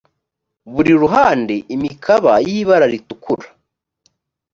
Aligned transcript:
buri 0.71 0.91
ruhande 1.01 1.55
imikaba 1.75 2.33
y 2.47 2.49
ibara 2.59 2.85
ritukura 2.93 3.47